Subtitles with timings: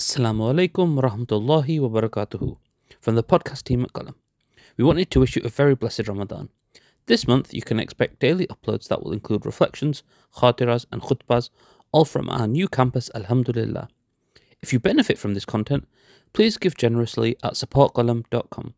[0.00, 2.56] Assalamu alaikum wa rahmatullahi wa barakatuhu
[3.02, 4.14] from the podcast team at Qalam.
[4.78, 6.48] We wanted to wish you a very blessed Ramadan.
[7.04, 10.02] This month you can expect daily uploads that will include reflections,
[10.36, 11.50] khatiras and khutbas,
[11.92, 13.88] all from our new campus Alhamdulillah.
[14.62, 15.86] If you benefit from this content,
[16.32, 18.72] please give generously at supportqalam.com.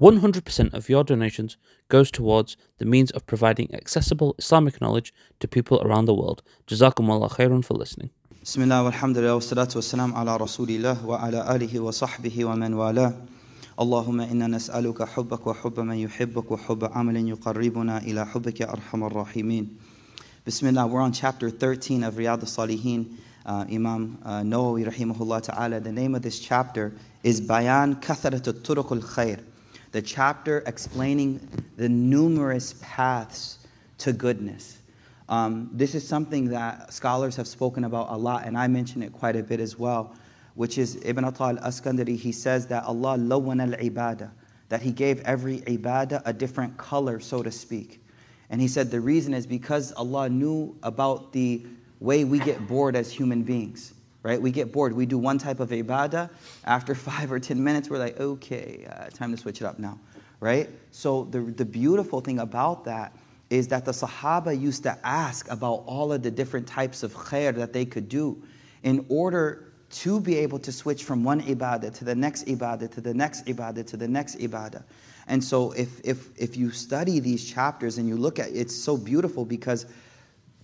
[0.00, 1.58] 100% of your donations
[1.90, 6.42] goes towards the means of providing accessible Islamic knowledge to people around the world.
[6.66, 8.08] Jazakumullah khairun for listening.
[8.44, 13.12] بسم الله والحمد لله والصلاة والسلام على رسول الله وعلى آله وصحبه ومن والاه
[13.80, 19.68] اللهم إنا نسألك حبك وحب من يحبك وحب عمل يقربنا إلى حبك أرحم الراحمين
[20.46, 23.16] بسم الله we're on chapter 13 of رياض الصالحين
[23.46, 26.92] uh, Imam uh, Nawawi رحمه الله تعالى the name of this chapter
[27.24, 29.40] is بيان كثرة الطرق الخير
[29.92, 31.40] the chapter explaining
[31.78, 33.56] the numerous paths
[33.96, 34.83] to goodness.
[35.28, 39.12] Um, this is something that scholars have spoken about a lot, and I mention it
[39.12, 40.14] quite a bit as well,
[40.54, 42.16] which is Ibn Atta al Askandari.
[42.16, 44.30] He says that Allah lawan al ibadah,
[44.68, 48.00] that He gave every ibadah a different color, so to speak.
[48.50, 51.64] And he said the reason is because Allah knew about the
[52.00, 54.40] way we get bored as human beings, right?
[54.40, 54.92] We get bored.
[54.92, 56.30] We do one type of ibadah.
[56.64, 59.98] After five or ten minutes, we're like, okay, uh, time to switch it up now,
[60.40, 60.68] right?
[60.90, 63.16] So the, the beautiful thing about that
[63.50, 67.54] is that the Sahaba used to ask about all of the different types of khair
[67.54, 68.42] that they could do
[68.82, 73.00] in order to be able to switch from one ibadah to the next ibadah to
[73.00, 74.82] the next ibadah to the next ibadah.
[75.26, 78.74] And so if, if, if you study these chapters and you look at it, it's
[78.74, 79.86] so beautiful because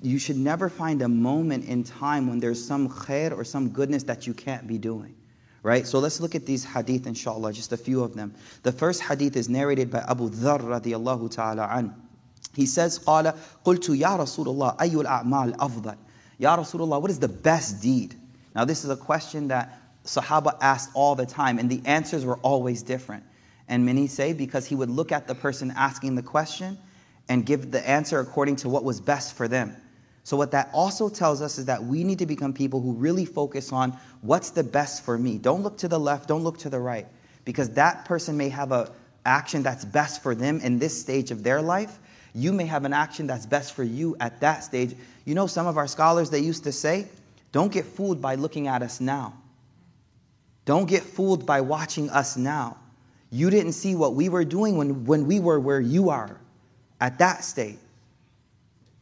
[0.03, 4.03] you should never find a moment in time when there's some khair or some goodness
[4.05, 5.15] that you can't be doing.
[5.63, 5.87] Right?
[5.87, 8.35] So let's look at these hadith inshallah, just a few of them.
[8.63, 11.95] The first hadith is narrated by Abu Dharr radiallahu ta'ala.
[12.56, 13.34] He says, قال
[13.66, 15.96] قلت يا رسول الله أي الأعمال أفضل
[16.38, 18.16] Ya Rasulullah, what is the best deed?
[18.56, 22.38] Now this is a question that Sahaba asked all the time and the answers were
[22.38, 23.24] always different.
[23.68, 26.78] And many say because he would look at the person asking the question
[27.30, 29.76] and give the answer according to what was best for them.
[30.24, 33.26] So what that also tells us is that we need to become people who really
[33.26, 35.38] focus on what's the best for me.
[35.38, 37.08] Don't look to the left, don't look to the right
[37.46, 38.92] because that person may have a
[39.26, 42.00] action that's best for them in this stage of their life
[42.35, 44.95] you may have an action that's best for you at that stage.
[45.25, 47.07] You know, some of our scholars, they used to say,
[47.53, 49.35] don't get fooled by looking at us now.
[50.65, 52.77] Don't get fooled by watching us now.
[53.31, 56.39] You didn't see what we were doing when, when we were where you are
[57.01, 57.79] at that state.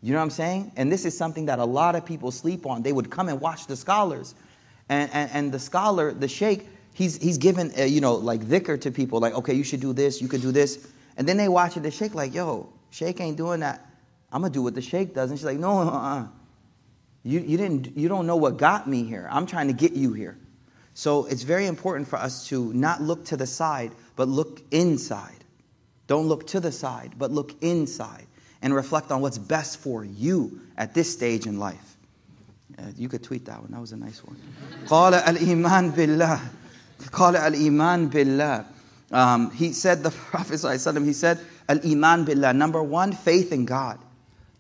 [0.00, 0.72] You know what I'm saying?
[0.77, 2.83] And this is something that a lot of people sleep on.
[2.83, 4.34] They would come and watch the scholars.
[4.88, 8.81] And, and, and the scholar, the sheikh, he's, he's given, uh, you know, like dhikr
[8.81, 10.88] to people, like, okay, you should do this, you could do this.
[11.17, 13.86] And then they watch it, the sheikh, like, yo, Sheikh ain't doing that.
[14.31, 15.30] I'm gonna do what the Sheikh does.
[15.30, 16.28] And she's like, no, uh-uh.
[17.24, 19.28] You, you, didn't, you don't know what got me here.
[19.31, 20.38] I'm trying to get you here.
[20.94, 25.44] So it's very important for us to not look to the side, but look inside.
[26.08, 28.28] Don't look to the side, but look inside
[28.62, 31.98] and reflect on what's best for you at this stage in life.
[32.78, 33.72] Uh, you could tweet that one.
[33.72, 34.38] That was a nice one.
[34.88, 36.40] قال الإيمان بالله.
[37.12, 38.66] قال الإيمان بالله.
[39.12, 42.53] Um, he said, the Prophet he said, Al Iman Billah.
[42.53, 43.99] Number one, faith in God.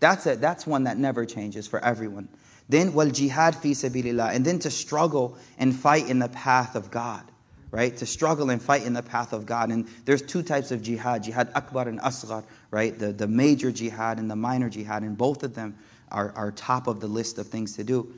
[0.00, 0.40] That's it.
[0.40, 2.28] That's one that never changes for everyone.
[2.68, 4.34] Then, wal jihad fi sabilillah.
[4.34, 7.22] And then to struggle and fight in the path of God.
[7.70, 7.96] Right?
[7.98, 9.70] To struggle and fight in the path of God.
[9.70, 12.44] And there's two types of jihad jihad akbar and asghar.
[12.70, 12.98] Right?
[12.98, 15.02] The, the major jihad and the minor jihad.
[15.02, 15.76] And both of them
[16.10, 18.12] are, are top of the list of things to do.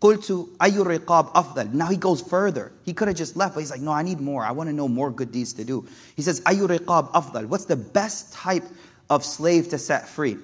[0.00, 2.72] قلت أي الرقاب أفضل Now he goes further.
[2.84, 4.44] He could have just left, but he's like, no, I need more.
[4.44, 5.86] I want to know more good deeds to do.
[6.14, 8.64] He says, أي الرقاب أفضل What's the best type
[9.08, 10.36] of slave to set free?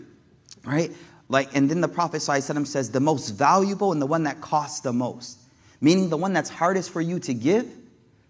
[0.64, 0.92] Right?
[1.30, 4.80] Like, and then the Prophet ﷺ says, the most valuable and the one that costs
[4.80, 5.38] the most.
[5.80, 7.70] Meaning the one that's hardest for you to give,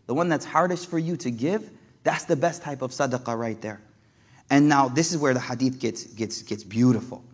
[0.06, 1.70] the one that's hardest for you to give,
[2.04, 3.80] that's the best type of sadaqah right there.
[4.50, 7.24] And now this is where the hadith gets, gets, gets beautiful.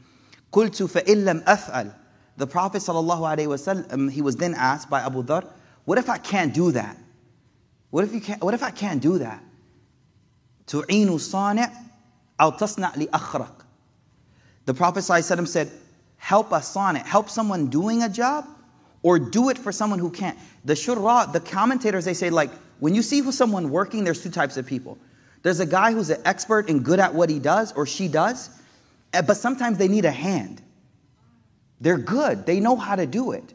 [0.53, 1.93] قلت فإن لم أفعل
[2.38, 5.46] the Prophet ﷺ, um, he was then asked by Abu Dhar,
[5.86, 6.98] what if I can't do that?
[7.90, 9.44] What if, you can't, what if I can't do that?
[10.68, 11.72] تُعِينُ صَانِعْ
[12.40, 13.52] أَوْ تَصْنَعْ لِأَخْرَقْ
[14.66, 15.72] The Prophet ﷺ said,
[16.18, 18.48] help a sani', help someone doing a job,
[19.04, 20.38] or do it for someone who can't.
[20.66, 24.58] The shura, the commentators, they say like, when you see someone working, there's two types
[24.58, 24.98] of people.
[25.44, 28.50] There's a guy who's an expert and good at what he does or she does,
[29.14, 30.62] eh, but sometimes they need a hand.
[31.82, 32.46] They're good.
[32.46, 33.54] They know how to do it.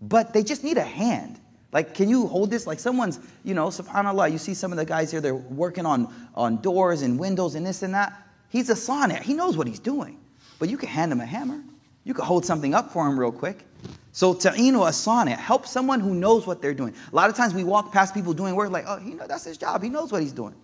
[0.00, 1.38] But they just need a hand.
[1.70, 2.66] Like, can you hold this?
[2.66, 6.12] Like someone's, you know, subhanAllah, you see some of the guys here, they're working on,
[6.34, 8.14] on doors and windows and this and that.
[8.48, 9.22] He's a sani'.
[9.22, 10.18] He knows what he's doing.
[10.58, 11.62] But you can hand him a hammer.
[12.04, 13.66] You can hold something up for him real quick.
[14.12, 16.94] So ta'inu asana, help someone who knows what they're doing.
[17.12, 19.44] A lot of times we walk past people doing work like, oh, he know that's
[19.44, 19.82] his job.
[19.82, 20.54] He knows what he's doing.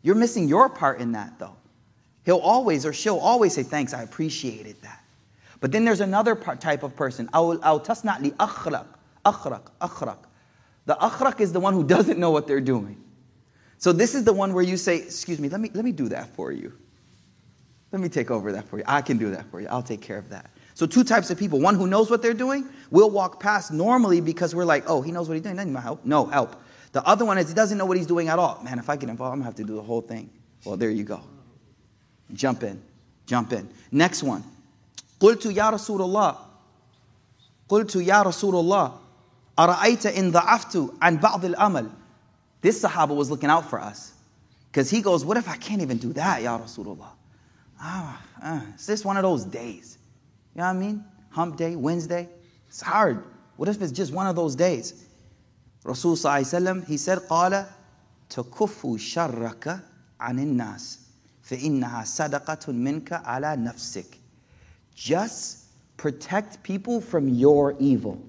[0.00, 1.56] You're missing your part in that though.
[2.24, 5.01] He'll always or she'll always say, thanks, I appreciated that.
[5.61, 7.27] But then there's another part, type of person.
[7.33, 8.85] أو تصنع لأخرق
[9.25, 10.17] أخرق أخرق.
[10.85, 13.03] The akhraq is the one who doesn't know what they're doing.
[13.77, 16.07] So this is the one where you say, excuse me, let me, let me do
[16.09, 16.73] that for you.
[17.91, 18.83] Let me take over that for you.
[18.87, 19.67] I can do that for you.
[19.67, 20.49] I'll take care of that.
[20.73, 21.59] So two types of people.
[21.59, 25.11] One who knows what they're doing will walk past normally because we're like, oh, he
[25.11, 25.55] knows what he's doing.
[25.55, 26.05] Doesn't need help.
[26.05, 26.55] No help.
[26.91, 28.61] The other one is he doesn't know what he's doing at all.
[28.63, 30.29] Man, if I get involved, I'm gonna have to do the whole thing.
[30.65, 31.21] Well, there you go.
[32.33, 32.81] Jump in.
[33.25, 33.69] Jump in.
[33.91, 34.43] Next one.
[35.21, 36.37] قلت يا رسول الله
[37.69, 38.99] قلت يا رسول الله
[39.59, 41.89] أرأيت إن ضعفت عن بعض الأمل
[42.61, 44.13] This Sahaba was looking out for us.
[44.71, 47.11] Because he goes, What if I can't even do that, Ya Rasulullah?
[47.79, 49.97] Ah, ah, it's just one of those days.
[50.55, 51.05] You know what I mean?
[51.29, 52.27] Hump day, Wednesday.
[52.67, 53.23] It's hard.
[53.57, 55.05] What if it's just one of those days?
[55.83, 57.65] Rasul sallallahu he said, قال
[58.29, 59.79] تكف شرك
[60.19, 60.99] عن الناس
[61.43, 64.17] فإنها صدقة منك على نفسك.
[64.94, 65.64] just
[65.96, 68.20] protect people from your evil.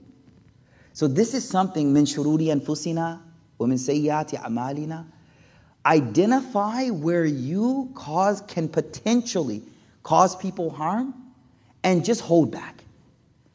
[0.94, 3.20] So this is something min shururi anfusina
[3.58, 5.06] women sayyati amalina.
[5.86, 9.64] Identify where you cause can potentially
[10.04, 11.14] cause people harm
[11.84, 12.84] and just hold back.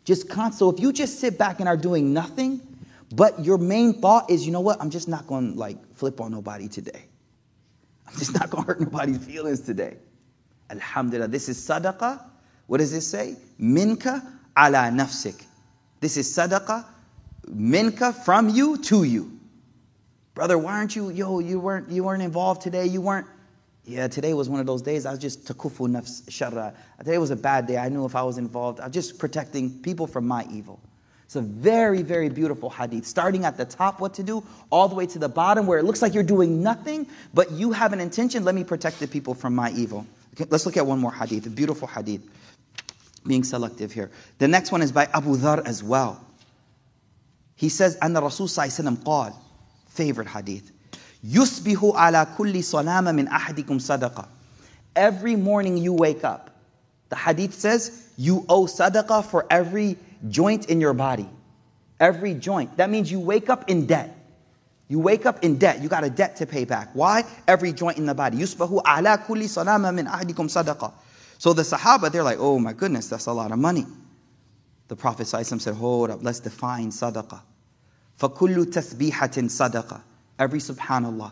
[0.04, 2.60] Just con- so if you just sit back and are doing nothing,
[3.14, 6.20] but your main thought is, you know what, I'm just not going to like flip
[6.20, 7.04] on nobody today.
[8.06, 9.96] I'm just not going to hurt nobody's feelings today.
[10.70, 12.22] Alhamdulillah, this is sadaqah
[12.68, 13.34] what does it say?
[13.58, 14.22] Minka
[14.56, 15.42] ala nafsik.
[16.00, 16.84] This is sadaqah.
[17.48, 19.32] Minka from you to you.
[20.34, 22.86] Brother, why aren't you, yo, you weren't, you weren't involved today.
[22.86, 23.26] You weren't,
[23.84, 25.06] yeah, today was one of those days.
[25.06, 26.74] I was just takufu nafs sharra.
[26.98, 27.78] Today was a bad day.
[27.78, 30.78] I knew if I was involved, I was just protecting people from my evil.
[31.24, 33.06] It's a very, very beautiful hadith.
[33.06, 35.84] Starting at the top, what to do, all the way to the bottom, where it
[35.84, 38.44] looks like you're doing nothing, but you have an intention.
[38.44, 40.06] Let me protect the people from my evil.
[40.34, 42.22] Okay, let's look at one more hadith, a beautiful hadith
[43.25, 44.11] Being selective here.
[44.39, 46.19] The next one is by Abu Dhar as well.
[47.55, 49.33] He says, "And the Rasul قال,
[49.87, 50.71] favorite hadith.
[51.25, 54.27] يُسْبِهُ عَلَى كُلِّ صَلَامَ مِنْ أَحَدِكُمْ صَدَقَةً
[54.95, 56.49] Every morning you wake up,
[57.09, 59.97] the hadith says you owe sadaqah for every
[60.29, 61.29] joint in your body.
[61.99, 62.75] Every joint.
[62.77, 64.17] That means you wake up in debt.
[64.89, 65.81] You wake up in debt.
[65.81, 66.89] You got a debt to pay back.
[66.93, 67.23] Why?
[67.47, 68.37] Every joint in the body.
[68.37, 70.91] يُسْبَهُ عَلَى كُلِّ صَلَامَ مِنْ أَحَدِكُمْ صَدَقَةً
[71.37, 73.85] So the Sahaba, they're like, oh my goodness, that's a lot of money.
[74.87, 77.41] The Prophet said, hold up, let's define sadaqah.
[78.19, 80.01] فَكُلُّ تَسْبِيحَةٍ صَدَقَةٍ
[80.39, 81.31] every subhanallah,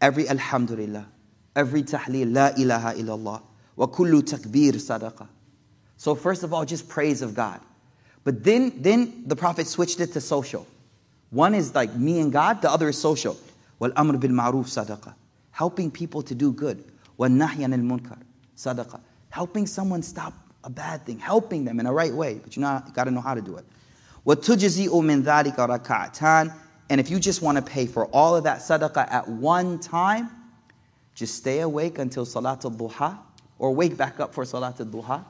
[0.00, 1.06] every alhamdulillah,
[1.56, 3.42] every tahleel, la ilaha illallah,
[3.76, 5.28] wa kullu takbir sadaqah.
[5.96, 7.60] So first of all, just praise of God.
[8.24, 10.66] But then, then the Prophet switched it to social.
[11.30, 13.36] One is like me and God, the other is social.
[13.78, 15.14] Wal amr bil ma'ruf sadaqah.
[15.50, 16.84] Helping people to do good.
[17.16, 18.18] Wal nahyan al munkar
[18.56, 19.00] sadaqah.
[19.35, 20.33] helping someone stop
[20.63, 23.19] a bad thing, helping them in a the right way, but you know, gotta know
[23.19, 23.65] how to do it.
[26.89, 30.29] And if you just want to pay for all of that sadaqah at one time,
[31.15, 33.19] just stay awake until Salatul Duha
[33.59, 35.25] or wake back up for Salatul Duha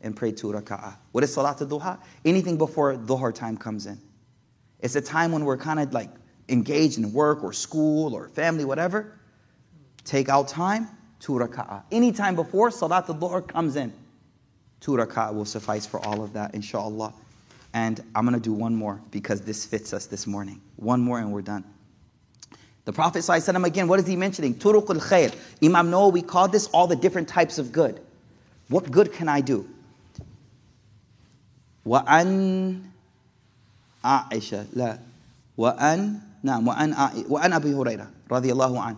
[0.00, 0.96] and pray two raka'ah.
[1.10, 1.98] What is Salatul Duha?
[2.24, 4.00] Anything before Dhuhr time comes in.
[4.80, 6.08] It's a time when we're kind of like
[6.48, 9.18] engaged in work or school or family, whatever.
[10.04, 10.88] Take out time
[11.21, 11.83] two raka'ah.
[11.91, 13.93] Anytime before Salatul Dhuhr comes in,
[14.79, 17.13] two raka'ah will suffice for all of that, inshallah.
[17.73, 20.61] And I'm going to do one more because this fits us this morning.
[20.77, 21.63] One more and we're done.
[22.85, 24.55] The Prophet ﷺ, again, what is he mentioning?
[24.55, 25.35] Turuqul khair.
[25.61, 27.99] Imam Nawawi called this all the different types of good.
[28.69, 29.67] What good can I do?
[31.85, 32.81] وأن
[34.03, 34.99] عائشة لا
[35.57, 36.95] وأن نعم وأن
[37.29, 38.97] وأن أبي هريرة رضي الله عنه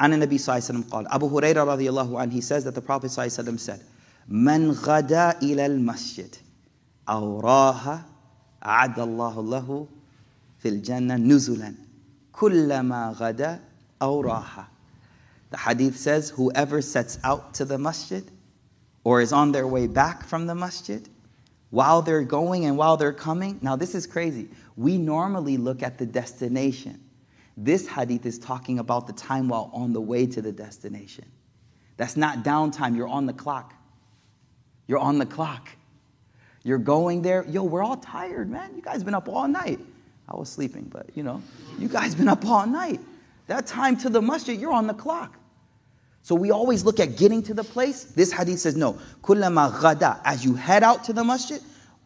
[0.00, 2.74] عن النبي صلى الله عليه وسلم قال أبو هريرة رضي الله عنه he says that
[2.74, 3.80] the Prophet صلى الله عليه وسلم said
[4.28, 6.34] من غدا إلى المسجد
[7.08, 8.04] أوراها
[8.66, 9.86] أعد الله له
[10.58, 11.74] في الجنة نزلا
[12.32, 13.60] كلما غدا
[14.02, 14.68] أوراها
[15.50, 18.22] The hadith says, whoever sets out to the masjid
[19.02, 21.08] or is on their way back from the masjid,
[21.70, 24.48] while they're going and while they're coming, now this is crazy.
[24.76, 27.00] We normally look at the destination.
[27.57, 31.25] this hadith is talking about the time while on the way to the destination.
[31.97, 33.73] That's not downtime, you're on the clock.
[34.87, 35.69] You're on the clock.
[36.63, 37.45] You're going there.
[37.47, 38.75] Yo, we're all tired, man.
[38.75, 39.79] You guys been up all night.
[40.27, 41.41] I was sleeping, but you know,
[41.77, 42.99] you guys been up all night.
[43.47, 45.37] That time to the masjid, you're on the clock.
[46.23, 48.05] So we always look at getting to the place.
[48.05, 48.99] This hadith says no.
[49.21, 51.61] Kullama ghada, as you head out to the masjid,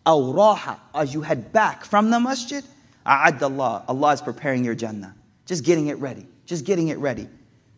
[0.05, 2.63] awraha, as you head back from the masjid,
[3.05, 5.15] a'adda Allah, Allah is preparing your jannah.
[5.48, 6.26] Just getting it ready.
[6.46, 7.28] Just getting it ready.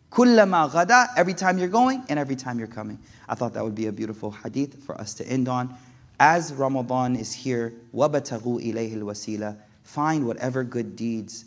[0.09, 2.99] Kullama ghada, every time you're going and every time you're coming.
[3.27, 5.75] I thought that would be a beautiful hadith for us to end on.
[6.19, 11.45] As Ramadan is here, وَبَتَغُوا إِلَيْهِ الْوَسِيلَةِ Find whatever good deeds.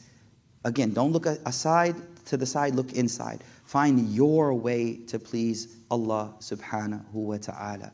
[0.64, 3.42] Again, don't look aside to the side, look inside.
[3.64, 7.92] Find your way to please Allah subhanahu wa ta'ala.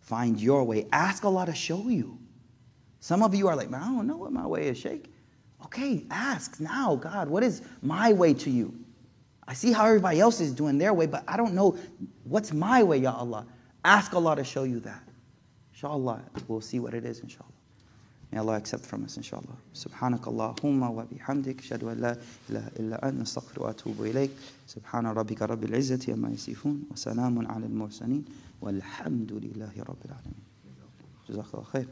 [0.00, 0.86] Find your way.
[0.92, 2.18] Ask Allah to show you.
[3.00, 5.12] Some of you are like, man, I don't know what my way is, Sheikh.
[5.65, 8.73] Okay, ask now, God, what is my way to you?
[9.47, 11.77] I see how everybody else is doing their way, but I don't know
[12.23, 13.45] what's my way, Ya Allah.
[13.83, 15.03] Ask Allah to show you that.
[15.73, 17.49] Inshallah, we'll see what it is, Inshallah,
[18.31, 19.43] May Allah accept from us, Inshallah.
[19.73, 20.19] inshaAllah.
[20.19, 22.13] Subhanakallahumma wa bihamdik, shadu an la
[22.49, 24.29] ilaha illa an, nastaghfiru wa atubu ilayk.
[24.67, 28.23] Subhana rabbika rabbil izzati amma yasifun, wa salamun ala al-mursaleen,
[28.61, 30.41] walhamdulillahi rabbil alameen.
[31.27, 31.87] Jazakallah khair.